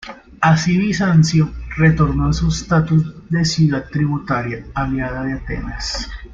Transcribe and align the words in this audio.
Así 0.41 0.79
Bizancio 0.79 1.53
retornó 1.77 2.29
a 2.29 2.33
su 2.33 2.47
estatus 2.47 3.13
de 3.29 3.45
ciudad 3.45 3.85
tributaria-aliada 3.91 5.25
de 5.25 5.33
Atenas. 5.33 6.09